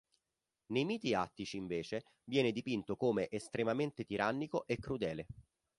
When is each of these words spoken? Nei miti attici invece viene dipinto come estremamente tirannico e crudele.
Nei 0.71 0.83
miti 0.83 1.13
attici 1.13 1.57
invece 1.57 2.05
viene 2.23 2.51
dipinto 2.51 2.95
come 2.95 3.29
estremamente 3.29 4.03
tirannico 4.03 4.65
e 4.65 4.79
crudele. 4.79 5.27